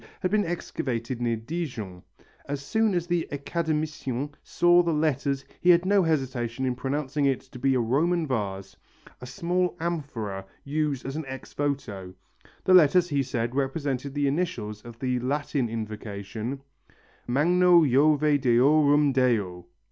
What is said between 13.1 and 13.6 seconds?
said,